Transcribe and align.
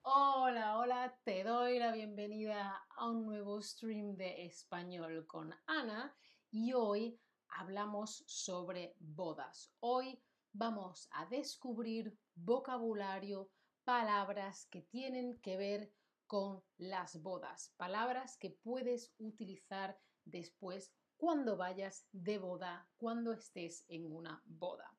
Hola, 0.00 0.78
hola, 0.78 1.20
te 1.24 1.44
doy 1.44 1.78
la 1.78 1.92
bienvenida 1.92 2.86
a 2.96 3.10
un 3.10 3.26
nuevo 3.26 3.60
stream 3.60 4.16
de 4.16 4.46
español 4.46 5.26
con 5.26 5.54
Ana 5.66 6.16
y 6.50 6.72
hoy 6.72 7.20
hablamos 7.48 8.24
sobre 8.26 8.96
bodas. 8.98 9.74
Hoy 9.80 10.22
vamos 10.52 11.06
a 11.12 11.26
descubrir 11.26 12.18
vocabulario, 12.34 13.50
palabras 13.84 14.66
que 14.66 14.82
tienen 14.82 15.38
que 15.40 15.56
ver 15.56 15.92
con 16.26 16.62
las 16.78 17.22
bodas, 17.22 17.72
palabras 17.76 18.36
que 18.38 18.50
puedes 18.50 19.12
utilizar 19.18 19.98
después 20.24 20.92
cuando 21.16 21.56
vayas 21.56 22.06
de 22.12 22.38
boda, 22.38 22.88
cuando 22.96 23.32
estés 23.32 23.84
en 23.88 24.10
una 24.10 24.42
boda. 24.46 24.98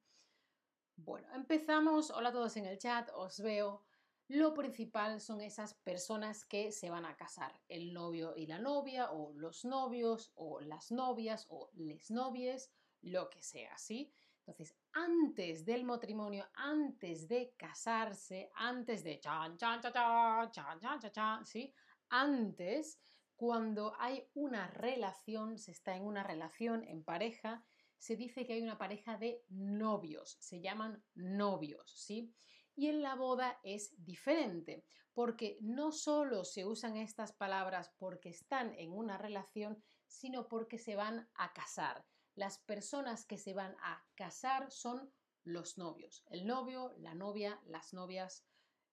Bueno, 0.95 1.27
empezamos. 1.34 2.09
Hola 2.12 2.29
a 2.29 2.31
todos 2.31 2.55
en 2.57 2.66
el 2.66 2.77
chat, 2.77 3.09
os 3.13 3.41
veo. 3.41 3.84
Lo 4.27 4.53
principal 4.53 5.20
son 5.20 5.41
esas 5.41 5.73
personas 5.73 6.45
que 6.45 6.71
se 6.71 6.90
van 6.90 7.05
a 7.05 7.15
casar, 7.15 7.62
el 7.67 7.93
novio 7.93 8.34
y 8.35 8.48
la 8.48 8.57
novia, 8.57 9.12
o 9.12 9.34
los 9.34 9.65
novios, 9.65 10.31
o 10.35 10.62
las 10.62 10.91
novias, 10.91 11.45
o 11.49 11.70
les 11.73 12.09
novies, 12.09 12.71
lo 13.02 13.29
que 13.29 13.43
sea, 13.43 13.77
¿sí? 13.77 14.12
Entonces, 14.45 14.77
antes 14.94 15.66
del 15.66 15.85
matrimonio, 15.85 16.48
antes 16.54 17.27
de 17.27 17.55
casarse, 17.58 18.52
antes 18.54 19.04
de 19.04 19.20
chan, 19.20 19.58
chan, 19.58 19.81
chan, 19.81 19.91
chan, 19.91 20.52
chan, 20.52 20.80
chan, 20.99 21.12
chan, 21.12 21.45
¿sí? 21.45 21.73
Antes, 22.09 23.02
cuando 23.35 23.96
hay 23.98 24.29
una 24.35 24.68
relación, 24.68 25.57
se 25.57 25.71
está 25.71 25.96
en 25.96 26.04
una 26.04 26.21
relación 26.21 26.84
en 26.84 27.04
pareja, 27.04 27.65
se 27.98 28.15
dice 28.15 28.46
que 28.46 28.54
hay 28.54 28.62
una 28.62 28.77
pareja 28.77 29.18
de 29.18 29.43
novios, 29.49 30.37
se 30.40 30.62
llaman 30.62 31.04
novios, 31.15 31.91
¿sí? 31.98 32.32
Y 32.76 32.90
en 32.90 33.02
la 33.02 33.15
boda 33.15 33.59
es 33.63 33.96
diferente, 33.98 34.85
porque 35.12 35.57
no 35.62 35.91
solo 35.91 36.43
se 36.43 36.65
usan 36.65 36.98
estas 36.98 37.34
palabras 37.34 37.96
porque 37.98 38.30
están 38.30 38.76
en 38.77 38.91
una 38.91 39.18
relación, 39.18 39.82
sino 40.05 40.48
porque 40.48 40.77
se 40.77 40.96
van 40.96 41.32
a 41.34 41.52
casar 41.52 42.05
las 42.35 42.57
personas 42.59 43.25
que 43.25 43.37
se 43.37 43.53
van 43.53 43.75
a 43.81 44.05
casar 44.15 44.71
son 44.71 45.11
los 45.43 45.77
novios, 45.77 46.23
el 46.27 46.45
novio, 46.45 46.93
la 46.97 47.15
novia, 47.15 47.61
las 47.65 47.93
novias, 47.93 48.45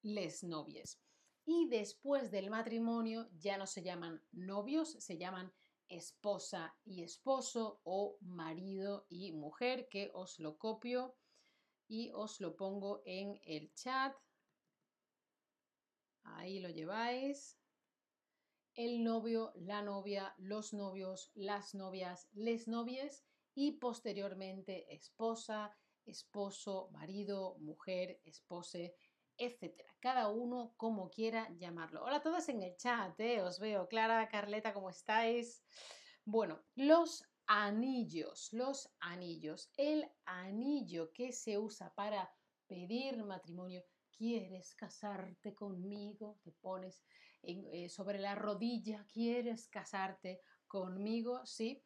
les 0.02 0.44
novies. 0.44 1.00
Y 1.44 1.68
después 1.68 2.30
del 2.30 2.50
matrimonio 2.50 3.28
ya 3.32 3.58
no 3.58 3.66
se 3.66 3.82
llaman 3.82 4.22
novios, 4.32 4.92
se 4.92 5.18
llaman 5.18 5.52
esposa 5.88 6.76
y 6.84 7.02
esposo 7.02 7.80
o 7.84 8.16
marido 8.20 9.06
y 9.08 9.32
mujer, 9.32 9.88
que 9.88 10.10
os 10.14 10.38
lo 10.38 10.56
copio 10.56 11.16
y 11.88 12.10
os 12.14 12.40
lo 12.40 12.56
pongo 12.56 13.02
en 13.04 13.40
el 13.44 13.72
chat. 13.74 14.14
Ahí 16.22 16.60
lo 16.60 16.70
lleváis 16.70 17.58
el 18.74 19.04
novio, 19.04 19.52
la 19.56 19.82
novia, 19.82 20.34
los 20.38 20.72
novios, 20.72 21.30
las 21.34 21.74
novias, 21.74 22.28
les 22.32 22.68
novies 22.68 23.24
y 23.54 23.72
posteriormente 23.72 24.94
esposa, 24.94 25.76
esposo, 26.04 26.88
marido, 26.92 27.56
mujer, 27.58 28.20
espose, 28.24 28.94
etc. 29.36 29.80
Cada 30.00 30.28
uno 30.28 30.74
como 30.76 31.10
quiera 31.10 31.48
llamarlo. 31.58 32.04
Hola 32.04 32.16
a 32.16 32.22
todos 32.22 32.48
en 32.48 32.62
el 32.62 32.76
chat, 32.76 33.18
¿eh? 33.20 33.42
os 33.42 33.58
veo. 33.58 33.88
Clara, 33.88 34.28
Carleta, 34.28 34.72
¿cómo 34.72 34.90
estáis? 34.90 35.64
Bueno, 36.24 36.62
los 36.74 37.24
anillos, 37.46 38.52
los 38.52 38.88
anillos. 39.00 39.70
El 39.76 40.10
anillo 40.24 41.12
que 41.12 41.32
se 41.32 41.58
usa 41.58 41.92
para 41.94 42.32
pedir 42.66 43.22
matrimonio. 43.24 43.84
¿Quieres 44.16 44.74
casarte 44.74 45.54
conmigo? 45.54 46.38
Te 46.42 46.52
pones 46.52 47.02
eh, 47.42 47.88
sobre 47.88 48.18
la 48.18 48.34
rodilla. 48.34 49.04
¿Quieres 49.12 49.68
casarte 49.68 50.40
conmigo? 50.66 51.44
Sí. 51.44 51.82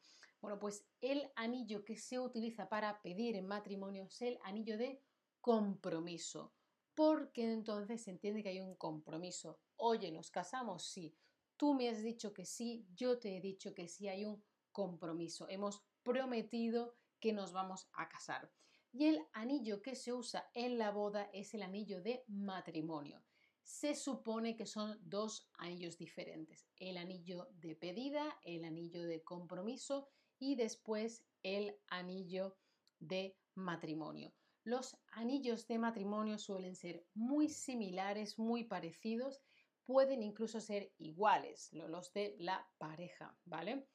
Bueno, 0.47 0.61
pues 0.61 0.87
el 1.01 1.29
anillo 1.35 1.85
que 1.85 1.97
se 1.97 2.21
utiliza 2.21 2.69
para 2.69 3.03
pedir 3.03 3.35
en 3.35 3.49
matrimonio 3.49 4.05
es 4.05 4.23
el 4.23 4.39
anillo 4.45 4.79
de 4.79 5.03
compromiso, 5.41 6.55
porque 6.95 7.53
entonces 7.53 8.05
se 8.05 8.13
entiende 8.13 8.45
que 8.45 8.51
hay 8.51 8.61
un 8.61 8.77
compromiso. 8.77 9.59
Oye, 9.75 10.13
¿nos 10.13 10.31
casamos? 10.31 10.85
Sí. 10.85 11.17
Tú 11.57 11.75
me 11.75 11.89
has 11.89 12.01
dicho 12.01 12.33
que 12.33 12.45
sí, 12.45 12.87
yo 12.95 13.19
te 13.19 13.37
he 13.37 13.41
dicho 13.41 13.75
que 13.75 13.89
sí, 13.89 14.07
hay 14.07 14.25
un 14.25 14.41
compromiso. 14.71 15.49
Hemos 15.49 15.83
prometido 16.05 16.95
que 17.19 17.33
nos 17.33 17.53
vamos 17.53 17.89
a 17.95 18.09
casar. 18.09 18.49
Y 18.93 19.07
el 19.07 19.27
anillo 19.33 19.83
que 19.83 19.97
se 19.97 20.13
usa 20.13 20.49
en 20.55 20.79
la 20.79 20.93
boda 20.93 21.29
es 21.33 21.55
el 21.55 21.63
anillo 21.63 22.01
de 22.01 22.23
matrimonio. 22.29 23.21
Se 23.65 23.97
supone 23.97 24.55
que 24.55 24.65
son 24.65 24.97
dos 25.03 25.51
anillos 25.59 25.99
diferentes, 25.99 26.69
el 26.77 26.99
anillo 26.99 27.49
de 27.51 27.75
pedida, 27.75 28.39
el 28.45 28.65
anillo 28.65 29.03
de 29.03 29.25
compromiso 29.25 30.09
y 30.39 30.57
después 30.57 31.27
el 31.43 31.77
anillo 31.89 32.57
de 32.99 33.39
matrimonio. 33.55 34.35
Los 34.65 34.99
anillos 35.13 35.67
de 35.69 35.79
matrimonio 35.79 36.39
suelen 36.39 36.75
ser 36.75 37.07
muy 37.15 37.49
similares, 37.49 38.39
muy 38.39 38.65
parecidos, 38.65 39.41
pueden 39.85 40.23
incluso 40.23 40.61
ser 40.61 40.93
iguales, 40.99 41.73
los 41.73 42.13
de 42.13 42.35
la 42.39 42.69
pareja, 42.79 43.39
¿vale? 43.45 43.89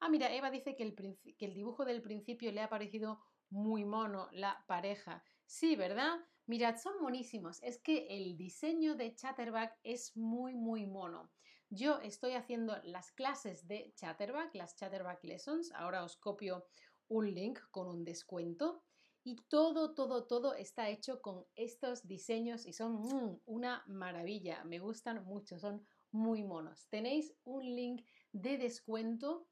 Ah, 0.00 0.08
mira, 0.10 0.32
Eva 0.32 0.50
dice 0.50 0.76
que 0.76 0.82
el, 0.82 0.94
que 0.94 1.46
el 1.46 1.54
dibujo 1.54 1.84
del 1.84 2.02
principio 2.02 2.52
le 2.52 2.60
ha 2.60 2.68
parecido 2.68 3.20
muy 3.50 3.84
mono 3.84 4.28
la 4.32 4.64
pareja. 4.68 5.24
Sí, 5.46 5.74
¿verdad? 5.76 6.18
Mirad, 6.46 6.76
son 6.76 7.00
monísimos. 7.00 7.62
Es 7.62 7.78
que 7.78 8.06
el 8.10 8.36
diseño 8.36 8.94
de 8.94 9.14
Chatterback 9.14 9.78
es 9.82 10.16
muy, 10.16 10.54
muy 10.54 10.86
mono. 10.86 11.32
Yo 11.70 11.98
estoy 12.00 12.32
haciendo 12.32 12.78
las 12.84 13.12
clases 13.12 13.68
de 13.68 13.92
Chatterback, 13.94 14.54
las 14.54 14.74
Chatterback 14.74 15.22
Lessons. 15.24 15.70
Ahora 15.72 16.02
os 16.02 16.16
copio 16.16 16.66
un 17.08 17.34
link 17.34 17.58
con 17.70 17.88
un 17.88 18.04
descuento. 18.04 18.82
Y 19.22 19.36
todo, 19.48 19.94
todo, 19.94 20.26
todo 20.26 20.54
está 20.54 20.88
hecho 20.88 21.20
con 21.20 21.44
estos 21.54 22.06
diseños 22.06 22.64
y 22.64 22.72
son 22.72 23.02
mm, 23.02 23.40
una 23.44 23.84
maravilla. 23.86 24.64
Me 24.64 24.78
gustan 24.78 25.22
mucho, 25.26 25.58
son 25.58 25.86
muy 26.10 26.42
monos. 26.42 26.88
Tenéis 26.88 27.34
un 27.44 27.62
link 27.62 28.06
de 28.32 28.56
descuento, 28.56 29.46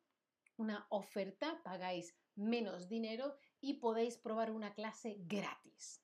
una 0.57 0.87
oferta, 0.89 1.61
pagáis 1.63 2.17
menos 2.35 2.89
dinero 2.89 3.37
y 3.61 3.75
podéis 3.75 4.17
probar 4.17 4.53
una 4.53 4.73
clase 4.73 5.17
gratis. 5.27 6.03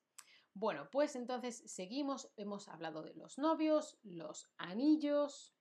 Bueno, 0.53 0.87
pues 0.91 1.15
entonces 1.15 1.63
seguimos, 1.65 2.31
hemos 2.37 2.67
hablado 2.67 3.01
de 3.01 3.15
los 3.15 3.39
novios, 3.39 3.97
los 4.03 4.47
anillos, 4.57 5.55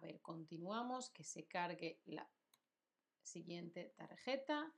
a 0.00 0.06
ver, 0.06 0.20
continuamos, 0.22 1.10
que 1.10 1.24
se 1.24 1.46
cargue 1.46 2.00
la 2.06 2.28
siguiente 3.22 3.92
tarjeta. 3.96 4.74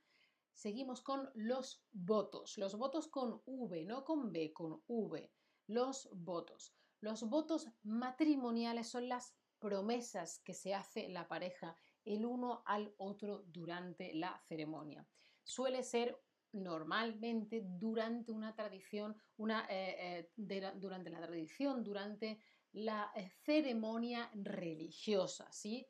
Seguimos 0.53 1.01
con 1.01 1.29
los 1.33 1.83
votos, 1.91 2.57
los 2.57 2.75
votos 2.77 3.07
con 3.07 3.41
V, 3.45 3.85
no 3.85 4.03
con 4.03 4.31
B, 4.31 4.51
con 4.53 4.83
V, 4.87 5.31
los 5.67 6.09
votos. 6.13 6.75
Los 6.99 7.23
votos 7.29 7.69
matrimoniales 7.83 8.89
son 8.89 9.07
las 9.07 9.33
promesas 9.59 10.39
que 10.39 10.53
se 10.53 10.73
hace 10.73 11.07
la 11.07 11.27
pareja 11.27 11.77
el 12.03 12.25
uno 12.25 12.63
al 12.65 12.93
otro 12.97 13.43
durante 13.47 14.13
la 14.13 14.37
ceremonia. 14.45 15.07
Suele 15.43 15.83
ser 15.83 16.21
normalmente 16.51 17.63
durante 17.65 18.31
una 18.31 18.53
tradición, 18.55 19.15
una, 19.37 19.65
eh, 19.69 20.29
eh, 20.37 20.73
durante 20.75 21.09
la 21.09 21.21
tradición, 21.21 21.83
durante 21.83 22.39
la 22.73 23.11
eh, 23.15 23.29
ceremonia 23.29 24.29
religiosa, 24.33 25.51
¿sí? 25.51 25.87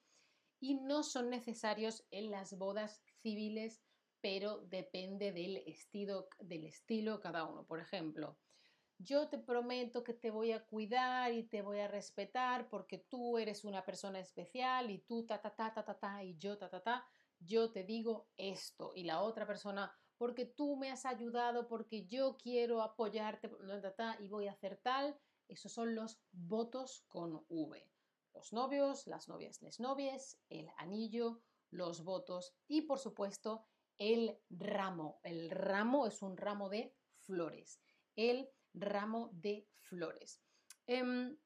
Y 0.60 0.76
no 0.76 1.04
son 1.04 1.30
necesarios 1.30 2.06
en 2.12 2.30
las 2.30 2.58
bodas 2.58 3.02
civiles, 3.22 3.84
pero 4.22 4.60
depende 4.60 5.32
del 5.32 5.58
estilo, 5.58 6.28
del 6.40 6.66
estilo 6.66 7.20
cada 7.20 7.46
uno. 7.46 7.66
Por 7.66 7.80
ejemplo, 7.80 8.40
yo 8.98 9.30
te 9.30 9.40
prometo 9.40 10.04
que 10.04 10.14
te 10.14 10.30
voy 10.30 10.52
a 10.52 10.66
cuidar 10.66 11.34
y 11.34 11.44
te 11.50 11.62
voy 11.62 11.80
a 11.80 11.88
respetar 11.88 12.70
porque 12.70 13.00
tú 13.00 13.38
eres 13.38 13.66
una 13.66 13.84
persona 13.86 14.20
especial 14.20 14.92
y 14.92 15.00
tú 15.00 15.26
ta 15.26 15.42
ta 15.42 15.56
ta 15.56 15.74
ta 15.74 15.84
ta 15.84 16.00
ta 16.00 16.24
y 16.24 16.38
yo 16.38 16.58
ta 16.58 16.70
ta 16.70 16.82
ta, 16.82 17.06
yo 17.40 17.72
te 17.72 17.84
digo 17.84 18.30
esto 18.38 18.94
y 18.96 19.04
la 19.04 19.22
otra 19.22 19.48
persona 19.48 19.94
porque 20.18 20.46
tú 20.46 20.78
me 20.78 20.92
has 20.92 21.06
ayudado, 21.06 21.68
porque 21.68 22.08
yo 22.08 22.38
quiero 22.38 22.82
apoyarte 22.82 23.52
y 24.20 24.28
voy 24.30 24.48
a 24.48 24.52
hacer 24.52 24.80
tal 24.82 25.20
esos 25.48 25.72
son 25.74 25.96
los 25.96 26.22
votos 26.32 27.06
con 27.08 27.46
V. 27.50 27.90
Los 28.34 28.54
novios, 28.54 29.08
las 29.08 29.28
novias, 29.28 29.62
les 29.62 29.80
novies, 29.80 30.40
el 30.50 30.70
anillo, 30.78 31.44
los 31.70 32.04
votos 32.04 32.56
y 32.68 32.82
por 32.82 33.00
supuesto 33.00 33.68
el 33.98 34.40
ramo. 34.50 35.20
El 35.24 35.50
ramo 35.52 36.08
es 36.08 36.22
un 36.22 36.38
ramo 36.38 36.70
de 36.70 36.96
flores. 37.18 37.82
El 38.16 38.50
ramo 38.74 39.30
de 39.34 39.68
flores. 39.76 40.42
Em, 40.88 41.38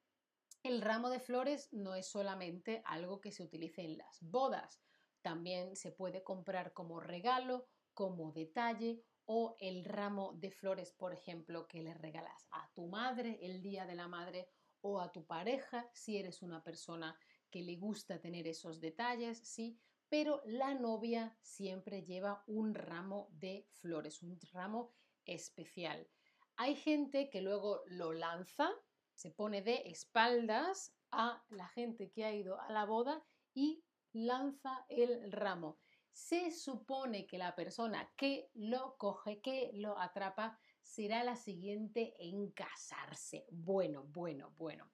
El 0.63 0.81
ramo 0.81 1.09
de 1.09 1.19
flores 1.19 1.71
no 1.71 1.95
es 1.95 2.07
solamente 2.07 2.81
algo 2.85 3.21
que 3.21 3.31
se 3.31 3.43
utilice 3.43 3.83
en 3.83 3.97
las 3.97 4.21
bodas, 4.21 4.81
también 5.21 5.75
se 5.75 5.91
puede 5.91 6.23
comprar 6.23 6.73
como 6.73 6.99
regalo, 6.99 7.67
como 7.93 8.31
detalle 8.33 9.03
o 9.27 9.55
el 9.59 9.85
ramo 9.85 10.33
de 10.33 10.51
flores, 10.51 10.91
por 10.91 11.13
ejemplo, 11.13 11.67
que 11.67 11.81
le 11.81 11.93
regalas 11.93 12.47
a 12.51 12.69
tu 12.73 12.87
madre 12.87 13.39
el 13.41 13.61
día 13.61 13.85
de 13.85 13.95
la 13.95 14.07
madre 14.07 14.49
o 14.81 14.99
a 14.99 15.11
tu 15.11 15.25
pareja 15.25 15.89
si 15.93 16.17
eres 16.17 16.41
una 16.41 16.63
persona 16.63 17.17
que 17.49 17.61
le 17.61 17.75
gusta 17.75 18.19
tener 18.19 18.47
esos 18.47 18.79
detalles, 18.79 19.39
sí, 19.39 19.79
pero 20.09 20.41
la 20.45 20.73
novia 20.73 21.37
siempre 21.41 22.03
lleva 22.03 22.43
un 22.47 22.73
ramo 22.73 23.27
de 23.31 23.67
flores, 23.71 24.21
un 24.23 24.39
ramo 24.53 24.93
especial. 25.25 26.07
Hay 26.55 26.75
gente 26.75 27.29
que 27.29 27.41
luego 27.41 27.83
lo 27.87 28.13
lanza, 28.13 28.71
se 29.13 29.31
pone 29.31 29.61
de 29.61 29.83
espaldas 29.85 30.95
a 31.11 31.43
la 31.49 31.67
gente 31.67 32.11
que 32.11 32.23
ha 32.23 32.33
ido 32.33 32.59
a 32.61 32.71
la 32.71 32.85
boda 32.85 33.23
y 33.53 33.83
lanza 34.13 34.85
el 34.87 35.31
ramo. 35.31 35.79
Se 36.17 36.49
supone 36.49 37.27
que 37.27 37.37
la 37.37 37.55
persona 37.55 38.11
que 38.17 38.49
lo 38.55 38.97
coge, 38.97 39.39
que 39.39 39.69
lo 39.75 39.99
atrapa, 39.99 40.57
será 40.81 41.23
la 41.23 41.35
siguiente 41.35 42.15
en 42.17 42.49
casarse. 42.53 43.45
Bueno, 43.51 44.03
bueno, 44.05 44.51
bueno. 44.57 44.91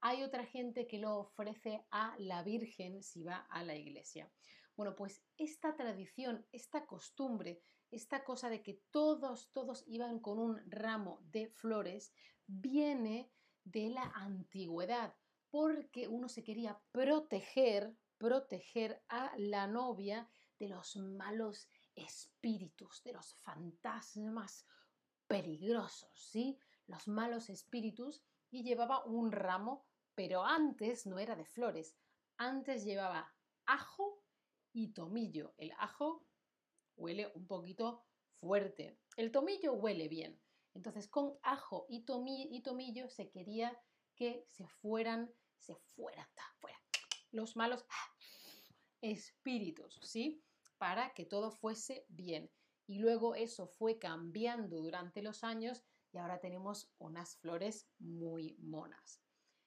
Hay 0.00 0.24
otra 0.24 0.44
gente 0.44 0.88
que 0.88 0.98
lo 0.98 1.16
ofrece 1.16 1.86
a 1.92 2.16
la 2.18 2.42
Virgen 2.42 3.04
si 3.04 3.22
va 3.22 3.46
a 3.50 3.62
la 3.62 3.76
iglesia. 3.76 4.28
Bueno, 4.74 4.96
pues 4.96 5.22
esta 5.36 5.76
tradición, 5.76 6.44
esta 6.50 6.86
costumbre, 6.86 7.60
esta 7.92 8.24
cosa 8.24 8.50
de 8.50 8.60
que 8.60 8.82
todos, 8.90 9.52
todos 9.52 9.84
iban 9.86 10.18
con 10.18 10.40
un 10.40 10.60
ramo 10.68 11.20
de 11.30 11.50
flores, 11.50 12.12
viene 12.48 13.30
de 13.62 13.90
la 13.90 14.10
antigüedad, 14.16 15.14
porque 15.50 16.08
uno 16.08 16.28
se 16.28 16.42
quería 16.42 16.82
proteger, 16.90 17.96
proteger 18.18 19.04
a 19.08 19.32
la 19.36 19.68
novia 19.68 20.28
de 20.64 20.70
los 20.70 20.96
malos 20.96 21.68
espíritus, 21.94 23.02
de 23.02 23.12
los 23.12 23.34
fantasmas 23.42 24.66
peligrosos, 25.26 26.10
¿sí? 26.14 26.58
Los 26.86 27.06
malos 27.06 27.50
espíritus 27.50 28.22
y 28.50 28.62
llevaba 28.62 29.04
un 29.04 29.30
ramo, 29.30 29.86
pero 30.14 30.42
antes 30.42 31.06
no 31.06 31.18
era 31.18 31.36
de 31.36 31.44
flores, 31.44 31.98
antes 32.38 32.84
llevaba 32.84 33.30
ajo 33.66 34.22
y 34.72 34.92
tomillo. 34.94 35.54
El 35.58 35.72
ajo 35.72 36.26
huele 36.96 37.30
un 37.34 37.46
poquito 37.46 38.06
fuerte, 38.40 38.98
el 39.16 39.30
tomillo 39.30 39.74
huele 39.74 40.08
bien. 40.08 40.40
Entonces 40.72 41.08
con 41.08 41.38
ajo 41.42 41.84
y, 41.90 42.04
tomillo 42.04 43.08
se 43.10 43.30
quería 43.30 43.78
que 44.16 44.46
se 44.48 44.66
fueran, 44.66 45.30
se 45.58 45.76
fueran, 45.76 46.26
fuera, 46.58 46.80
los 47.32 47.54
malos 47.54 47.84
espíritus, 49.02 50.00
¿sí? 50.02 50.42
Para 50.78 51.14
que 51.14 51.24
todo 51.24 51.50
fuese 51.50 52.06
bien. 52.08 52.50
Y 52.86 52.98
luego 52.98 53.34
eso 53.34 53.66
fue 53.66 53.98
cambiando 53.98 54.82
durante 54.82 55.22
los 55.22 55.44
años 55.44 55.82
y 56.12 56.18
ahora 56.18 56.38
tenemos 56.38 56.92
unas 56.98 57.36
flores 57.36 57.88
muy 57.98 58.56
monas. 58.58 59.22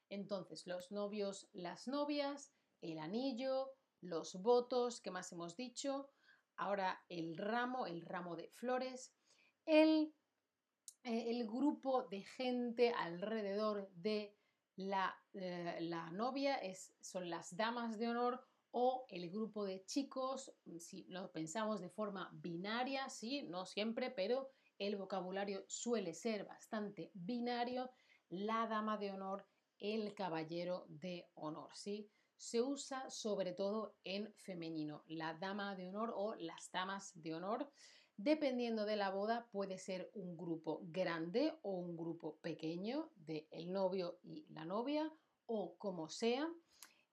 Entonces, 0.10 0.66
los 0.68 0.92
novios, 0.92 1.50
las 1.52 1.88
novias, 1.88 2.54
el 2.82 3.00
anillo, 3.00 3.74
los 4.02 4.42
votos, 4.42 5.02
¿qué 5.02 5.12
más 5.12 5.32
hemos 5.32 5.56
dicho? 5.56 6.10
Ahora 6.56 7.04
el 7.10 7.38
ramo, 7.38 7.88
el 7.88 8.02
ramo 8.02 8.36
de 8.36 8.50
flores, 8.50 9.14
el, 9.66 10.16
eh, 11.04 11.30
el 11.30 11.46
grupo 11.48 12.04
de 12.04 12.22
gente 12.22 12.94
alrededor 12.94 13.90
de 13.94 14.38
la, 14.76 15.16
eh, 15.34 15.80
la 15.82 16.12
novia 16.12 16.56
es, 16.56 16.94
son 17.02 17.30
las 17.30 17.56
damas 17.56 17.98
de 17.98 18.08
honor 18.08 18.48
o 18.80 19.08
el 19.10 19.32
grupo 19.32 19.66
de 19.66 19.84
chicos, 19.86 20.54
si 20.78 21.04
lo 21.06 21.32
pensamos 21.32 21.82
de 21.82 21.90
forma 21.90 22.30
binaria, 22.32 23.10
sí, 23.10 23.42
no 23.42 23.66
siempre, 23.66 24.12
pero 24.12 24.52
el 24.78 24.98
vocabulario 24.98 25.66
suele 25.68 26.14
ser 26.14 26.46
bastante 26.46 27.10
binario, 27.16 27.90
la 28.30 28.68
dama 28.68 29.00
de 29.00 29.10
honor, 29.10 29.48
el 29.80 30.14
caballero 30.14 30.86
de 30.90 31.28
honor, 31.34 31.72
¿sí? 31.74 32.08
Se 32.36 32.62
usa 32.62 33.10
sobre 33.10 33.54
todo 33.54 33.96
en 34.04 34.32
femenino, 34.36 35.04
la 35.08 35.34
dama 35.34 35.76
de 35.76 35.88
honor 35.90 36.14
o 36.16 36.36
las 36.36 36.70
damas 36.70 37.20
de 37.20 37.34
honor. 37.34 37.72
Dependiendo 38.16 38.86
de 38.86 38.96
la 38.96 39.10
boda, 39.10 39.50
puede 39.50 39.80
ser 39.80 40.12
un 40.14 40.38
grupo 40.38 40.82
grande 40.84 41.58
o 41.64 41.72
un 41.72 41.98
grupo 41.98 42.38
pequeño 42.42 43.12
de 43.16 43.48
el 43.50 43.72
novio 43.72 44.20
y 44.22 44.46
la 44.50 44.66
novia 44.66 45.12
o 45.48 45.76
como 45.80 46.10
sea 46.10 46.48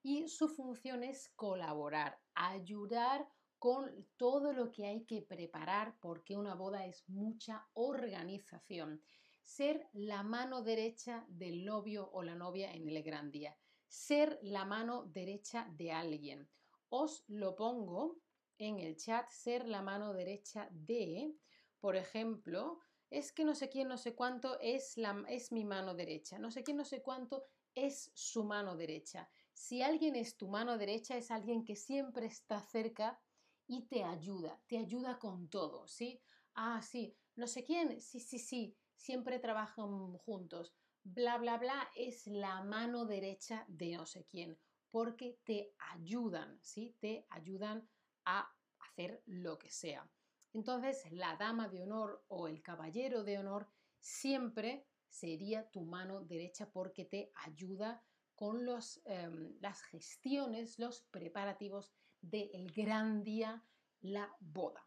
y 0.05 0.27
su 0.27 0.47
función 0.49 1.01
es 1.01 1.29
colaborar, 1.29 2.21
ayudar 2.35 3.27
con 3.57 4.07
todo 4.17 4.53
lo 4.53 4.71
que 4.71 4.85
hay 4.85 5.03
que 5.03 5.23
preparar 5.23 5.97
porque 5.99 6.37
una 6.37 6.53
boda 6.53 6.85
es 6.85 7.09
mucha 7.09 7.67
organización. 7.73 9.01
Ser 9.41 9.89
la 9.93 10.21
mano 10.21 10.61
derecha 10.61 11.25
del 11.27 11.65
novio 11.65 12.07
o 12.13 12.21
la 12.21 12.35
novia 12.35 12.71
en 12.71 12.87
el 12.87 13.01
gran 13.01 13.31
día. 13.31 13.57
Ser 13.87 14.37
la 14.43 14.63
mano 14.63 15.05
derecha 15.07 15.67
de 15.71 15.91
alguien. 15.91 16.47
Os 16.89 17.23
lo 17.27 17.55
pongo 17.55 18.19
en 18.59 18.77
el 18.77 18.97
chat, 18.97 19.27
ser 19.31 19.67
la 19.67 19.81
mano 19.81 20.13
derecha 20.13 20.69
de, 20.71 21.35
por 21.79 21.95
ejemplo, 21.95 22.79
es 23.09 23.31
que 23.31 23.43
no 23.43 23.55
sé 23.55 23.69
quién, 23.69 23.87
no 23.87 23.97
sé 23.97 24.13
cuánto 24.13 24.59
es, 24.59 24.97
la, 24.97 25.25
es 25.29 25.51
mi 25.51 25.65
mano 25.65 25.95
derecha, 25.95 26.37
no 26.37 26.51
sé 26.51 26.63
quién, 26.63 26.77
no 26.77 26.85
sé 26.85 27.01
cuánto 27.01 27.47
es 27.73 28.11
su 28.13 28.43
mano 28.43 28.75
derecha. 28.75 29.29
Si 29.55 29.81
alguien 29.81 30.17
es 30.17 30.35
tu 30.35 30.49
mano 30.49 30.77
derecha, 30.77 31.15
es 31.15 31.31
alguien 31.31 31.63
que 31.63 31.77
siempre 31.77 32.25
está 32.25 32.59
cerca 32.59 33.21
y 33.65 33.87
te 33.87 34.03
ayuda, 34.03 34.61
te 34.67 34.77
ayuda 34.77 35.17
con 35.17 35.49
todo, 35.49 35.87
¿sí? 35.87 36.21
Ah, 36.55 36.81
sí, 36.81 37.17
no 37.35 37.47
sé 37.47 37.63
quién, 37.63 38.01
sí, 38.01 38.19
sí, 38.19 38.37
sí, 38.37 38.75
siempre 38.97 39.39
trabajan 39.39 40.17
juntos. 40.17 40.75
Bla, 41.03 41.37
bla, 41.37 41.57
bla, 41.57 41.89
es 41.95 42.27
la 42.27 42.63
mano 42.63 43.05
derecha 43.05 43.63
de 43.69 43.95
no 43.95 44.05
sé 44.05 44.25
quién, 44.25 44.59
porque 44.89 45.39
te 45.45 45.73
ayudan, 45.79 46.59
¿sí? 46.61 46.97
Te 46.99 47.25
ayudan 47.29 47.89
a 48.25 48.57
hacer 48.77 49.23
lo 49.25 49.57
que 49.57 49.69
sea. 49.71 50.11
Entonces, 50.51 51.09
la 51.13 51.37
dama 51.37 51.69
de 51.69 51.81
honor 51.81 52.25
o 52.27 52.49
el 52.49 52.61
caballero 52.61 53.23
de 53.23 53.37
honor 53.39 53.69
siempre 53.99 54.89
sería 55.07 55.71
tu 55.71 55.85
mano 55.85 56.25
derecha 56.25 56.71
porque 56.73 57.05
te 57.05 57.31
ayuda 57.35 58.05
con 58.35 58.67
em, 59.05 59.57
las 59.61 59.81
gestiones, 59.83 60.77
los 60.77 61.01
preparativos 61.11 61.91
del 62.21 62.71
gran 62.71 63.23
día, 63.23 63.63
la 64.01 64.35
boda. 64.39 64.85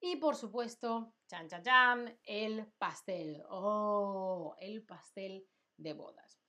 Y 0.00 0.16
por 0.16 0.34
supuesto, 0.34 1.14
chan, 1.26 1.48
chan, 1.48 1.62
chan, 1.62 2.18
el 2.24 2.66
pastel. 2.78 3.42
Oh, 3.50 4.56
el 4.58 4.82
pastel 4.84 5.46
de 5.76 5.92
bodas. 5.92 6.40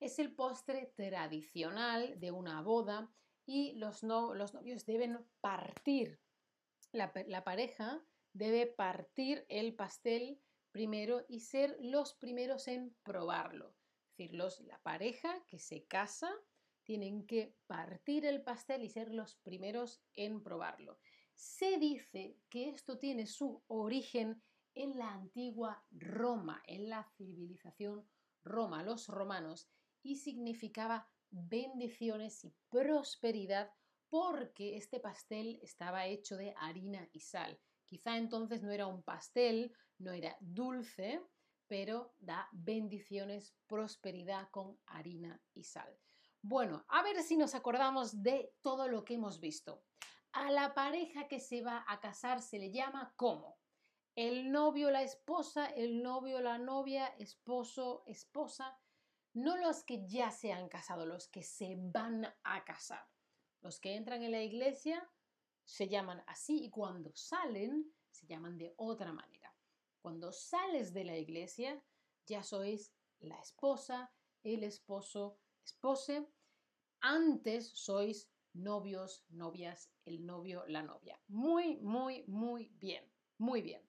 Es 0.00 0.18
el 0.18 0.34
postre 0.34 0.92
tradicional 0.96 2.18
de 2.18 2.32
una 2.32 2.60
boda 2.62 3.12
y 3.46 3.72
los, 3.74 4.02
novios 4.02 4.84
deben 4.84 5.24
partir. 5.40 6.20
La 6.92 7.44
pareja 7.44 8.04
debe 8.32 8.66
partir 8.66 9.44
el 9.48 9.74
pastel 9.74 10.40
primero 10.72 11.24
y 11.28 11.40
ser 11.40 11.76
los 11.80 12.14
primeros 12.14 12.68
en 12.68 12.96
probarlo 13.02 13.77
decir, 14.18 14.66
la 14.66 14.80
pareja 14.82 15.44
que 15.46 15.58
se 15.58 15.86
casa 15.86 16.30
tienen 16.82 17.26
que 17.26 17.54
partir 17.66 18.24
el 18.24 18.42
pastel 18.42 18.82
y 18.82 18.88
ser 18.88 19.12
los 19.12 19.36
primeros 19.36 20.02
en 20.16 20.42
probarlo. 20.42 20.98
Se 21.34 21.78
dice 21.78 22.36
que 22.48 22.68
esto 22.68 22.98
tiene 22.98 23.26
su 23.26 23.62
origen 23.68 24.42
en 24.74 24.98
la 24.98 25.12
antigua 25.12 25.84
Roma, 25.90 26.62
en 26.66 26.88
la 26.88 27.04
civilización 27.16 28.08
Roma, 28.42 28.82
los 28.82 29.08
romanos, 29.08 29.68
y 30.02 30.16
significaba 30.16 31.08
bendiciones 31.30 32.44
y 32.44 32.54
prosperidad 32.70 33.70
porque 34.08 34.76
este 34.76 35.00
pastel 35.00 35.58
estaba 35.62 36.06
hecho 36.06 36.36
de 36.36 36.54
harina 36.56 37.08
y 37.12 37.20
sal. 37.20 37.60
Quizá 37.84 38.16
entonces 38.16 38.62
no 38.62 38.70
era 38.70 38.86
un 38.86 39.02
pastel, 39.02 39.72
no 39.98 40.12
era 40.12 40.36
dulce, 40.40 41.20
pero 41.68 42.14
da 42.18 42.48
bendiciones, 42.52 43.54
prosperidad 43.66 44.48
con 44.50 44.78
harina 44.86 45.40
y 45.54 45.64
sal. 45.64 45.96
Bueno, 46.42 46.84
a 46.88 47.02
ver 47.02 47.22
si 47.22 47.36
nos 47.36 47.54
acordamos 47.54 48.22
de 48.22 48.54
todo 48.62 48.88
lo 48.88 49.04
que 49.04 49.14
hemos 49.14 49.38
visto. 49.40 49.82
A 50.32 50.50
la 50.50 50.74
pareja 50.74 51.28
que 51.28 51.40
se 51.40 51.62
va 51.62 51.84
a 51.86 52.00
casar 52.00 52.42
se 52.42 52.58
le 52.58 52.70
llama 52.70 53.12
¿cómo? 53.16 53.58
El 54.14 54.50
novio, 54.50 54.90
la 54.90 55.02
esposa, 55.02 55.66
el 55.66 56.02
novio, 56.02 56.40
la 56.40 56.58
novia, 56.58 57.06
esposo, 57.18 58.02
esposa. 58.06 58.78
No 59.34 59.56
los 59.56 59.84
que 59.84 60.06
ya 60.06 60.30
se 60.30 60.52
han 60.52 60.68
casado, 60.68 61.06
los 61.06 61.28
que 61.28 61.42
se 61.42 61.76
van 61.78 62.26
a 62.42 62.64
casar. 62.64 63.06
Los 63.60 63.78
que 63.78 63.94
entran 63.94 64.22
en 64.22 64.32
la 64.32 64.42
iglesia 64.42 65.08
se 65.64 65.88
llaman 65.88 66.22
así 66.26 66.64
y 66.64 66.70
cuando 66.70 67.14
salen 67.14 67.92
se 68.10 68.26
llaman 68.26 68.56
de 68.56 68.74
otra 68.76 69.12
manera. 69.12 69.47
Cuando 70.08 70.32
sales 70.32 70.94
de 70.94 71.04
la 71.04 71.18
iglesia, 71.18 71.84
ya 72.24 72.42
sois 72.42 72.94
la 73.18 73.38
esposa, 73.40 74.10
el 74.42 74.64
esposo, 74.64 75.38
espose. 75.62 76.26
Antes 77.00 77.68
sois 77.74 78.26
novios, 78.54 79.26
novias, 79.28 79.92
el 80.06 80.24
novio, 80.24 80.64
la 80.66 80.82
novia. 80.82 81.20
Muy, 81.28 81.76
muy, 81.82 82.24
muy 82.26 82.70
bien. 82.78 83.04
Muy 83.36 83.60
bien. 83.60 83.86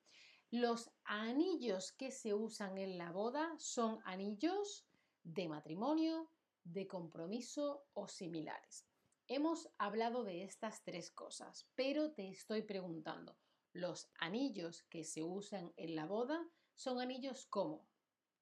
Los 0.51 0.91
anillos 1.05 1.93
que 1.93 2.11
se 2.11 2.33
usan 2.33 2.77
en 2.77 2.97
la 2.97 3.13
boda 3.13 3.55
son 3.57 4.01
anillos 4.03 4.85
de 5.23 5.47
matrimonio, 5.47 6.29
de 6.65 6.85
compromiso 6.85 7.87
o 7.93 8.09
similares. 8.09 8.85
Hemos 9.29 9.69
hablado 9.77 10.25
de 10.25 10.43
estas 10.43 10.83
tres 10.83 11.11
cosas, 11.11 11.69
pero 11.75 12.11
te 12.11 12.27
estoy 12.27 12.63
preguntando, 12.63 13.37
¿los 13.73 14.11
anillos 14.19 14.83
que 14.83 15.03
se 15.03 15.23
usan 15.23 15.73
en 15.77 15.95
la 15.95 16.05
boda 16.05 16.47
son 16.75 16.99
anillos 16.99 17.45
como? 17.45 17.87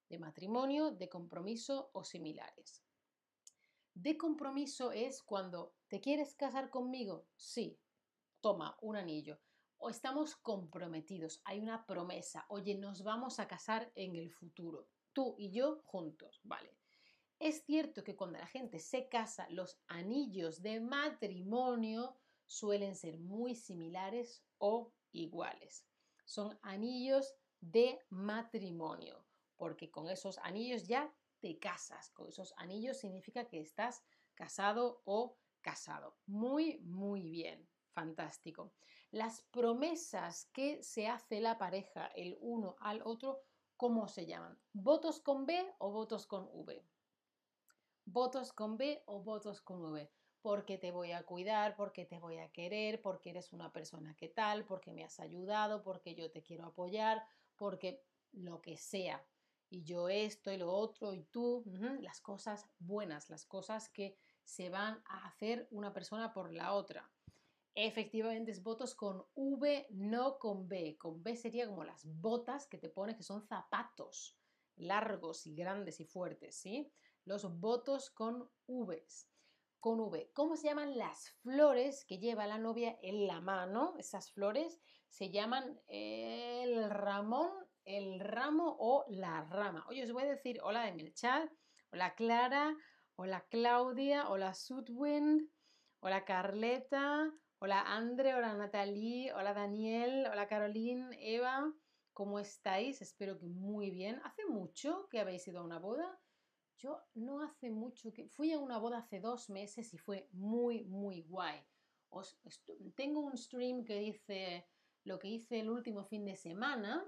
De 0.09 0.19
matrimonio, 0.19 0.91
de 0.91 1.09
compromiso 1.09 1.89
o 1.93 2.03
similares. 2.03 2.83
De 3.93 4.15
compromiso 4.17 4.91
es 4.91 5.23
cuando 5.23 5.75
te 5.87 5.99
quieres 5.99 6.35
casar 6.35 6.69
conmigo, 6.69 7.27
sí, 7.35 7.79
toma 8.41 8.77
un 8.81 8.95
anillo. 8.95 9.39
O 9.79 9.89
estamos 9.89 10.35
comprometidos, 10.35 11.41
hay 11.45 11.59
una 11.59 11.85
promesa, 11.85 12.45
oye, 12.49 12.75
nos 12.75 13.03
vamos 13.03 13.39
a 13.39 13.47
casar 13.47 13.91
en 13.95 14.15
el 14.15 14.31
futuro, 14.31 14.87
tú 15.13 15.35
y 15.37 15.51
yo 15.51 15.81
juntos, 15.85 16.41
¿vale? 16.43 16.77
Es 17.39 17.63
cierto 17.65 18.03
que 18.03 18.15
cuando 18.15 18.39
la 18.39 18.47
gente 18.47 18.79
se 18.79 19.07
casa, 19.09 19.47
los 19.49 19.79
anillos 19.87 20.61
de 20.61 20.79
matrimonio 20.79 22.17
suelen 22.47 22.95
ser 22.95 23.19
muy 23.19 23.55
similares 23.55 24.43
o 24.57 24.93
iguales. 25.11 25.85
Son 26.25 26.57
anillos 26.61 27.35
de 27.61 27.99
matrimonio, 28.09 29.25
porque 29.55 29.89
con 29.89 30.09
esos 30.09 30.37
anillos 30.39 30.87
ya 30.87 31.13
te 31.39 31.59
casas. 31.59 32.11
Con 32.11 32.29
esos 32.29 32.53
anillos 32.57 32.97
significa 32.97 33.47
que 33.47 33.59
estás 33.59 34.03
casado 34.35 35.01
o 35.05 35.37
casado. 35.61 36.17
Muy, 36.25 36.79
muy 36.79 37.29
bien. 37.29 37.67
Fantástico. 37.93 38.73
Las 39.09 39.41
promesas 39.51 40.45
que 40.53 40.83
se 40.83 41.07
hace 41.07 41.41
la 41.41 41.57
pareja 41.57 42.07
el 42.15 42.37
uno 42.41 42.75
al 42.79 43.01
otro, 43.03 43.41
¿cómo 43.75 44.07
se 44.07 44.27
llaman? 44.27 44.59
¿Votos 44.73 45.19
con 45.19 45.45
B 45.47 45.73
o 45.79 45.91
votos 45.91 46.27
con 46.27 46.47
V? 46.53 46.85
votos 48.07 48.53
con 48.53 48.77
B 48.77 49.03
o 49.05 49.21
votos 49.21 49.61
con 49.61 49.83
V. 49.83 50.09
Porque 50.41 50.77
te 50.77 50.91
voy 50.91 51.11
a 51.11 51.23
cuidar, 51.23 51.75
porque 51.75 52.05
te 52.05 52.19
voy 52.19 52.37
a 52.37 52.51
querer, 52.51 53.01
porque 53.01 53.31
eres 53.31 53.53
una 53.53 53.71
persona 53.73 54.15
que 54.15 54.29
tal, 54.29 54.65
porque 54.65 54.93
me 54.93 55.03
has 55.03 55.19
ayudado, 55.19 55.83
porque 55.83 56.15
yo 56.15 56.31
te 56.31 56.43
quiero 56.43 56.65
apoyar, 56.65 57.25
porque 57.55 58.03
lo 58.31 58.61
que 58.61 58.77
sea. 58.77 59.25
Y 59.69 59.83
yo 59.83 60.07
esto 60.07 60.51
y 60.51 60.57
lo 60.57 60.71
otro 60.71 61.13
y 61.13 61.23
tú, 61.23 61.63
las 61.99 62.21
cosas 62.21 62.69
buenas, 62.79 63.29
las 63.29 63.45
cosas 63.45 63.89
que 63.89 64.15
se 64.43 64.69
van 64.69 65.01
a 65.05 65.27
hacer 65.27 65.67
una 65.71 65.91
persona 65.91 66.31
por 66.31 66.53
la 66.53 66.73
otra. 66.73 67.11
Efectivamente 67.75 68.51
es 68.51 68.63
votos 68.63 68.95
con 68.95 69.25
V, 69.35 69.87
no 69.89 70.39
con 70.39 70.67
B. 70.69 70.97
Con 70.97 71.21
B 71.21 71.35
sería 71.35 71.67
como 71.67 71.83
las 71.83 72.05
botas 72.05 72.65
que 72.65 72.77
te 72.77 72.89
pones, 72.89 73.17
que 73.17 73.23
son 73.23 73.41
zapatos 73.41 74.37
largos 74.77 75.45
y 75.47 75.55
grandes 75.55 75.99
y 75.99 76.05
fuertes, 76.05 76.55
¿sí? 76.55 76.91
los 77.27 77.59
votos 77.59 78.09
con 78.09 78.49
Vs. 78.67 79.27
Con 79.79 79.99
V. 79.99 80.31
¿Cómo 80.33 80.57
se 80.57 80.67
llaman 80.67 80.97
las 80.97 81.29
flores 81.43 82.03
que 82.05 82.17
lleva 82.17 82.47
la 82.47 82.57
novia 82.57 82.97
en 83.01 83.27
la 83.27 83.41
mano? 83.41 83.93
Esas 83.99 84.31
flores 84.31 84.81
se 85.07 85.29
llaman 85.29 85.79
el 85.87 86.89
ramón, 86.89 87.51
el 87.85 88.19
ramo 88.19 88.75
o 88.79 89.05
la 89.07 89.43
rama. 89.43 89.85
Oye, 89.87 90.03
os 90.03 90.11
voy 90.11 90.23
a 90.23 90.31
decir 90.31 90.59
hola 90.63 90.87
en 90.87 90.99
el 90.99 91.13
chat. 91.13 91.49
Hola 91.91 92.15
Clara, 92.15 92.75
hola 93.15 93.45
Claudia, 93.49 94.29
hola 94.29 94.53
Sudwind, 94.53 95.47
hola 95.99 96.25
Carleta, 96.25 97.31
hola 97.59 97.81
Andre, 97.81 98.33
hola 98.33 98.55
Natalie, 98.55 99.31
hola 99.33 99.53
Daniel, 99.53 100.27
hola 100.31 100.47
Caroline, 100.47 101.15
Eva. 101.19 101.71
¿Cómo 102.13 102.39
estáis? 102.39 103.01
Espero 103.03 103.37
que 103.37 103.45
muy 103.45 103.91
bien. 103.91 104.19
¿Hace 104.23 104.45
mucho 104.47 105.07
que 105.11 105.19
habéis 105.19 105.47
ido 105.47 105.59
a 105.59 105.63
una 105.63 105.77
boda? 105.77 106.19
Yo 106.77 107.01
no 107.15 107.41
hace 107.41 107.71
mucho 107.71 108.13
que 108.13 108.27
fui 108.29 108.51
a 108.51 108.59
una 108.59 108.77
boda 108.77 108.99
hace 108.99 109.19
dos 109.19 109.49
meses 109.49 109.93
y 109.93 109.97
fue 109.97 110.29
muy, 110.31 110.83
muy 110.83 111.23
guay. 111.23 111.59
Os, 112.09 112.39
tengo 112.95 113.21
un 113.21 113.35
stream 113.35 113.83
que 113.83 113.99
dice 113.99 114.67
lo 115.03 115.17
que 115.17 115.27
hice 115.27 115.59
el 115.59 115.69
último 115.69 116.05
fin 116.05 116.25
de 116.25 116.35
semana, 116.35 117.03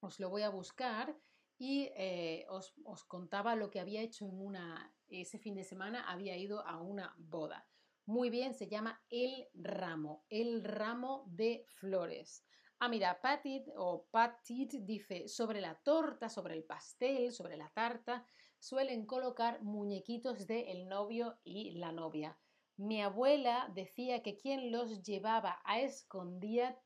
os 0.00 0.18
lo 0.18 0.30
voy 0.30 0.42
a 0.42 0.48
buscar 0.50 1.16
y 1.58 1.90
eh, 1.96 2.46
os, 2.48 2.74
os, 2.84 3.04
contaba 3.04 3.56
lo 3.56 3.70
que 3.70 3.80
había 3.80 4.02
hecho 4.02 4.26
en 4.26 4.40
una, 4.40 4.92
ese 5.08 5.38
fin 5.38 5.54
de 5.54 5.64
semana, 5.64 6.10
había 6.10 6.36
ido 6.36 6.66
a 6.66 6.80
una 6.80 7.14
boda. 7.18 7.66
Muy 8.06 8.30
bien, 8.30 8.54
se 8.54 8.68
llama 8.68 9.02
El 9.10 9.48
Ramo, 9.54 10.24
el 10.28 10.64
ramo 10.64 11.24
de 11.26 11.64
flores. 11.66 12.44
Ah, 12.80 12.88
mira, 12.88 13.20
Patit 13.20 13.68
o 13.76 14.06
Patit 14.10 14.72
dice 14.84 15.28
sobre 15.28 15.60
la 15.60 15.74
torta, 15.74 16.28
sobre 16.28 16.54
el 16.54 16.64
pastel, 16.64 17.32
sobre 17.32 17.56
la 17.56 17.68
tarta, 17.70 18.24
suelen 18.58 19.06
colocar 19.06 19.62
muñequitos 19.62 20.46
de 20.46 20.72
el 20.72 20.88
novio 20.88 21.38
y 21.44 21.72
la 21.72 21.92
novia. 21.92 22.38
Mi 22.76 23.02
abuela 23.02 23.70
decía 23.74 24.22
que 24.22 24.36
quien 24.36 24.70
los 24.70 25.02
llevaba 25.02 25.60
a, 25.64 25.80
escondidas 25.80 26.78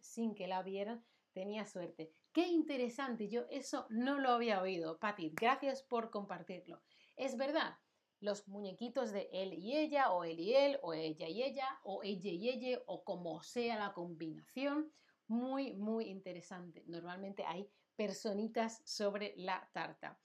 sin 0.00 0.34
que 0.34 0.46
la 0.46 0.62
vieran 0.62 1.02
tenía 1.32 1.64
suerte. 1.64 2.10
Qué 2.32 2.46
interesante, 2.48 3.28
yo 3.28 3.46
eso 3.50 3.86
no 3.88 4.18
lo 4.18 4.30
había 4.30 4.60
oído. 4.60 4.98
Patti, 4.98 5.32
gracias 5.34 5.82
por 5.82 6.10
compartirlo. 6.10 6.82
Es 7.16 7.38
verdad, 7.38 7.78
los 8.20 8.46
muñequitos 8.48 9.12
de 9.12 9.28
él 9.32 9.54
y 9.54 9.76
ella, 9.76 10.10
o 10.10 10.24
él 10.24 10.40
y 10.40 10.54
él, 10.54 10.78
o 10.82 10.92
ella 10.92 11.28
y 11.28 11.42
ella, 11.42 11.68
o 11.82 12.02
ella 12.02 12.30
y 12.30 12.48
ella, 12.48 12.82
o 12.86 13.02
como 13.02 13.42
sea 13.42 13.78
la 13.78 13.92
combinación, 13.92 14.92
muy, 15.26 15.74
muy 15.74 16.06
interesante. 16.06 16.84
Normalmente 16.86 17.44
hay 17.44 17.68
personitas 17.96 18.82
sobre 18.84 19.34
la 19.36 19.68
tarta. 19.72 20.18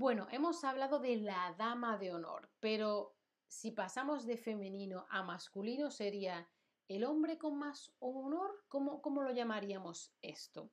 Bueno, 0.00 0.28
hemos 0.30 0.64
hablado 0.64 0.98
de 0.98 1.16
la 1.18 1.54
dama 1.58 1.98
de 1.98 2.10
honor, 2.10 2.50
pero 2.58 3.18
si 3.46 3.70
pasamos 3.70 4.24
de 4.24 4.38
femenino 4.38 5.06
a 5.10 5.22
masculino 5.22 5.90
sería 5.90 6.50
el 6.88 7.04
hombre 7.04 7.36
con 7.36 7.58
más 7.58 7.94
honor. 7.98 8.64
¿Cómo, 8.68 9.02
cómo 9.02 9.20
lo 9.20 9.30
llamaríamos 9.30 10.16
esto? 10.22 10.72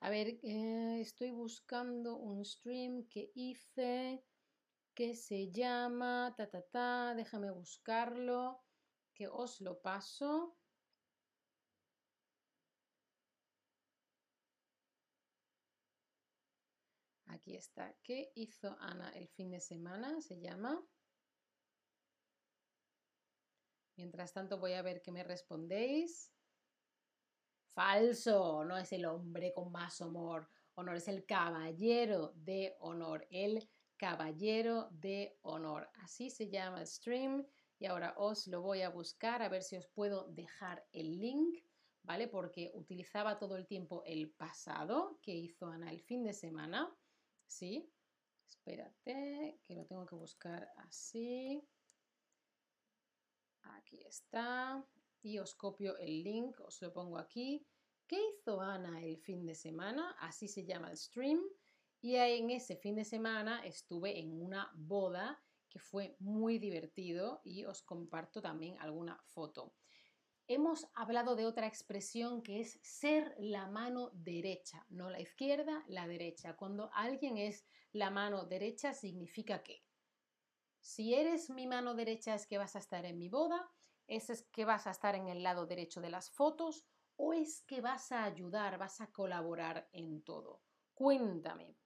A 0.00 0.10
ver, 0.10 0.38
eh, 0.42 1.00
estoy 1.00 1.30
buscando 1.30 2.18
un 2.18 2.44
stream 2.44 3.08
que 3.08 3.32
hice 3.34 4.26
que 4.92 5.14
se 5.14 5.50
llama, 5.50 6.34
ta, 6.36 6.50
ta, 6.50 6.60
ta, 6.60 7.14
déjame 7.14 7.50
buscarlo, 7.50 8.66
que 9.14 9.28
os 9.28 9.62
lo 9.62 9.80
paso. 9.80 10.58
Aquí 17.48 17.56
está. 17.56 17.96
¿Qué 18.02 18.30
hizo 18.34 18.76
Ana 18.78 19.08
el 19.16 19.26
fin 19.26 19.50
de 19.50 19.58
semana? 19.58 20.20
Se 20.20 20.38
llama. 20.38 20.84
Mientras 23.96 24.34
tanto 24.34 24.58
voy 24.58 24.74
a 24.74 24.82
ver 24.82 25.00
qué 25.00 25.10
me 25.12 25.24
respondéis. 25.24 26.30
Falso, 27.70 28.66
no 28.66 28.76
es 28.76 28.92
el 28.92 29.06
hombre 29.06 29.54
con 29.54 29.72
más 29.72 29.98
honor. 30.02 30.50
Honor 30.74 30.96
es 30.96 31.08
el 31.08 31.24
caballero 31.24 32.34
de 32.34 32.76
honor, 32.80 33.26
el 33.30 33.66
caballero 33.96 34.90
de 34.90 35.38
honor. 35.40 35.88
Así 36.02 36.28
se 36.28 36.50
llama 36.50 36.80
el 36.80 36.86
stream 36.86 37.46
y 37.78 37.86
ahora 37.86 38.12
os 38.18 38.46
lo 38.46 38.60
voy 38.60 38.82
a 38.82 38.90
buscar 38.90 39.40
a 39.40 39.48
ver 39.48 39.62
si 39.62 39.74
os 39.78 39.86
puedo 39.86 40.28
dejar 40.28 40.86
el 40.92 41.18
link, 41.18 41.64
¿vale? 42.02 42.28
Porque 42.28 42.72
utilizaba 42.74 43.38
todo 43.38 43.56
el 43.56 43.66
tiempo 43.66 44.02
el 44.04 44.32
pasado 44.32 45.18
que 45.22 45.32
hizo 45.34 45.68
Ana 45.68 45.90
el 45.90 46.02
fin 46.02 46.24
de 46.24 46.34
semana. 46.34 46.94
¿Sí? 47.48 47.90
Espérate, 48.48 49.60
que 49.64 49.74
lo 49.74 49.84
tengo 49.86 50.06
que 50.06 50.14
buscar 50.14 50.70
así. 50.76 51.66
Aquí 53.62 54.00
está. 54.04 54.84
Y 55.22 55.38
os 55.38 55.54
copio 55.54 55.96
el 55.98 56.22
link, 56.22 56.60
os 56.60 56.80
lo 56.80 56.92
pongo 56.92 57.18
aquí. 57.18 57.66
¿Qué 58.06 58.16
hizo 58.30 58.60
Ana 58.60 59.02
el 59.02 59.18
fin 59.18 59.44
de 59.44 59.54
semana? 59.54 60.16
Así 60.20 60.46
se 60.46 60.64
llama 60.64 60.90
el 60.90 60.96
stream. 60.96 61.40
Y 62.00 62.14
en 62.14 62.50
ese 62.50 62.76
fin 62.76 62.94
de 62.94 63.04
semana 63.04 63.66
estuve 63.66 64.18
en 64.20 64.40
una 64.40 64.70
boda 64.74 65.42
que 65.68 65.78
fue 65.78 66.16
muy 66.20 66.58
divertido 66.58 67.40
y 67.44 67.64
os 67.64 67.82
comparto 67.82 68.40
también 68.40 68.78
alguna 68.78 69.20
foto 69.24 69.74
hemos 70.48 70.88
hablado 70.94 71.36
de 71.36 71.46
otra 71.46 71.66
expresión 71.66 72.42
que 72.42 72.60
es 72.60 72.80
ser 72.82 73.34
la 73.38 73.66
mano 73.68 74.10
derecha, 74.14 74.86
no 74.88 75.10
la 75.10 75.20
izquierda, 75.20 75.84
la 75.88 76.08
derecha. 76.08 76.56
Cuando 76.56 76.90
alguien 76.94 77.36
es 77.36 77.66
la 77.92 78.10
mano 78.10 78.44
derecha 78.46 78.94
significa 78.94 79.62
que 79.62 79.84
si 80.80 81.14
eres 81.14 81.50
mi 81.50 81.66
mano 81.66 81.94
derecha 81.94 82.34
es 82.34 82.46
que 82.46 82.58
vas 82.58 82.74
a 82.76 82.78
estar 82.78 83.04
en 83.04 83.18
mi 83.18 83.28
boda, 83.28 83.70
es 84.06 84.48
que 84.50 84.64
vas 84.64 84.86
a 84.86 84.90
estar 84.90 85.14
en 85.14 85.28
el 85.28 85.42
lado 85.42 85.66
derecho 85.66 86.00
de 86.00 86.10
las 86.10 86.30
fotos 86.30 86.86
o 87.16 87.34
es 87.34 87.62
que 87.62 87.80
vas 87.82 88.10
a 88.10 88.24
ayudar, 88.24 88.78
vas 88.78 89.00
a 89.00 89.12
colaborar 89.12 89.88
en 89.92 90.22
todo. 90.22 90.62
Cuéntame, 90.94 91.76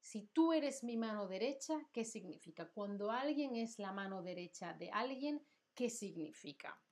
Si 0.00 0.26
tú 0.28 0.52
eres 0.52 0.84
mi 0.84 0.96
mano 0.96 1.28
derecha, 1.28 1.74
¿qué 1.92 2.04
significa? 2.04 2.70
Cuando 2.70 3.10
alguien 3.10 3.56
es 3.56 3.78
la 3.78 3.92
mano 3.92 4.22
derecha 4.22 4.74
de 4.74 4.90
alguien, 4.90 5.46
¿qué 5.74 5.90
significa? 5.90 6.82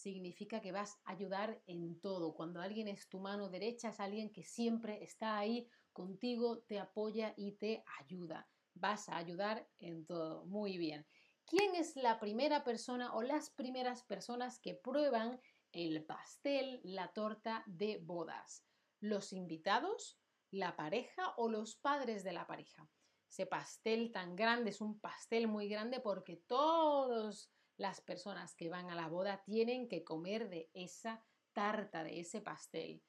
Significa 0.00 0.62
que 0.62 0.72
vas 0.72 0.98
a 1.04 1.12
ayudar 1.12 1.62
en 1.66 2.00
todo. 2.00 2.32
Cuando 2.32 2.62
alguien 2.62 2.88
es 2.88 3.10
tu 3.10 3.20
mano 3.20 3.50
derecha, 3.50 3.90
es 3.90 4.00
alguien 4.00 4.32
que 4.32 4.44
siempre 4.44 5.04
está 5.04 5.36
ahí 5.36 5.68
contigo, 5.92 6.60
te 6.60 6.78
apoya 6.78 7.34
y 7.36 7.52
te 7.52 7.84
ayuda. 7.98 8.48
Vas 8.72 9.10
a 9.10 9.18
ayudar 9.18 9.68
en 9.78 10.06
todo. 10.06 10.46
Muy 10.46 10.78
bien. 10.78 11.06
¿Quién 11.44 11.74
es 11.74 11.96
la 11.96 12.18
primera 12.18 12.64
persona 12.64 13.14
o 13.14 13.20
las 13.20 13.50
primeras 13.50 14.02
personas 14.02 14.58
que 14.58 14.74
prueban 14.74 15.38
el 15.70 16.02
pastel, 16.06 16.80
la 16.82 17.12
torta 17.12 17.62
de 17.66 17.98
bodas? 17.98 18.64
¿Los 19.00 19.34
invitados, 19.34 20.18
la 20.50 20.76
pareja 20.76 21.34
o 21.36 21.50
los 21.50 21.76
padres 21.76 22.24
de 22.24 22.32
la 22.32 22.46
pareja? 22.46 22.88
Ese 23.28 23.44
pastel 23.44 24.12
tan 24.12 24.34
grande 24.34 24.70
es 24.70 24.80
un 24.80 24.98
pastel 24.98 25.46
muy 25.46 25.68
grande 25.68 26.00
porque 26.00 26.36
todas 26.36 27.52
las 27.80 28.02
personas 28.02 28.54
que 28.54 28.68
van 28.68 28.90
a 28.90 28.94
la 28.94 29.08
boda 29.08 29.42
tienen 29.42 29.88
que 29.88 30.04
comer 30.04 30.50
de 30.50 30.70
esa 30.74 31.24
tarta, 31.54 32.04
de 32.04 32.20
ese 32.20 32.42
pastel. 32.42 33.02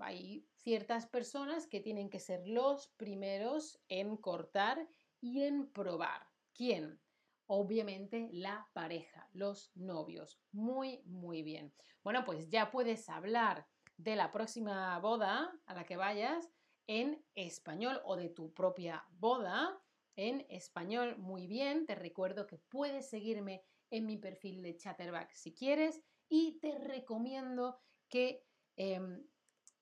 Hay, 0.00 0.48
ciertas 0.54 1.06
personas 1.06 1.66
que 1.66 1.80
tienen 1.80 2.08
que 2.08 2.18
ser 2.18 2.48
los 2.48 2.88
primeros 2.96 3.78
en 3.88 4.16
cortar 4.16 4.88
y 5.20 5.42
en 5.42 5.70
probar. 5.70 6.26
¿Quién? 6.54 6.98
Obviamente 7.46 8.30
la 8.32 8.66
pareja, 8.72 9.28
los 9.34 9.70
novios. 9.76 10.40
Muy, 10.52 11.02
muy 11.04 11.42
bien. 11.42 11.74
Bueno, 12.02 12.24
pues 12.24 12.48
ya 12.48 12.70
puedes 12.70 13.08
hablar 13.10 13.68
de 13.98 14.16
la 14.16 14.32
próxima 14.32 14.98
boda 15.00 15.52
a 15.66 15.74
la 15.74 15.84
que 15.84 15.98
vayas 15.98 16.50
en 16.86 17.22
español 17.34 18.00
o 18.04 18.16
de 18.16 18.30
tu 18.30 18.54
propia 18.54 19.04
boda 19.10 19.78
en 20.16 20.46
español 20.48 21.16
muy 21.18 21.46
bien. 21.46 21.86
Te 21.86 21.94
recuerdo 21.94 22.46
que 22.46 22.58
puedes 22.58 23.08
seguirme 23.08 23.62
en 23.90 24.06
mi 24.06 24.16
perfil 24.16 24.62
de 24.62 24.76
Chatterback 24.76 25.32
si 25.34 25.54
quieres 25.54 26.02
y 26.28 26.58
te 26.60 26.78
recomiendo 26.78 27.78
que 28.08 28.44
em, 28.76 29.26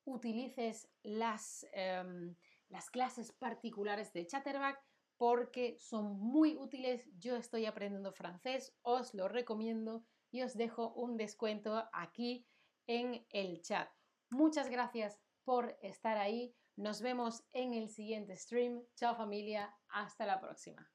utilices 0.04 0.88
las, 1.02 1.66
em, 1.72 2.36
las 2.68 2.90
clases 2.90 3.32
particulares 3.32 4.12
de 4.12 4.26
Chatterback 4.26 4.80
porque 5.16 5.76
son 5.78 6.18
muy 6.18 6.56
útiles. 6.56 7.08
Yo 7.18 7.36
estoy 7.36 7.66
aprendiendo 7.66 8.12
francés, 8.12 8.76
os 8.82 9.14
lo 9.14 9.28
recomiendo 9.28 10.04
y 10.30 10.42
os 10.42 10.54
dejo 10.56 10.92
un 10.94 11.16
descuento 11.16 11.88
aquí 11.92 12.46
en 12.86 13.26
el 13.30 13.62
chat. 13.62 13.88
Muchas 14.30 14.68
gracias 14.68 15.18
por 15.44 15.76
estar 15.80 16.18
ahí. 16.18 16.54
Nos 16.76 17.00
vemos 17.00 17.44
en 17.52 17.74
el 17.74 17.88
siguiente 17.88 18.36
stream. 18.36 18.82
Chao 18.96 19.14
familia, 19.14 19.74
hasta 19.88 20.26
la 20.26 20.40
próxima. 20.40 20.93